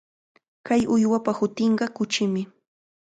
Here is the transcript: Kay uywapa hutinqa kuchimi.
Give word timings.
Kay 0.65 0.81
uywapa 0.93 1.31
hutinqa 1.39 1.85
kuchimi. 1.95 2.41